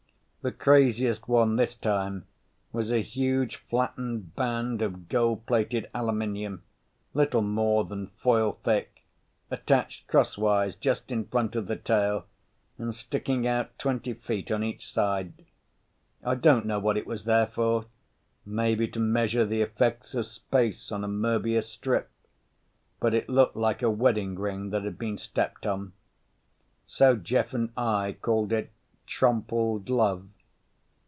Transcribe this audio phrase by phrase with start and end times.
[0.43, 2.25] The craziest one this time
[2.71, 6.63] was a huge flattened band of gold plated aluminum,
[7.13, 9.03] little more than foil thick,
[9.51, 12.25] attached crosswise just in front of the tail
[12.79, 15.45] and sticking out twenty feet on each side.
[16.23, 21.03] I don't know what it was there for—maybe to measure the effects of space on
[21.03, 25.93] a Moebius strip—but it looked like a wedding ring that had been stepped on.
[26.87, 28.71] So Jeff and I called it
[29.07, 30.29] Trompled Love.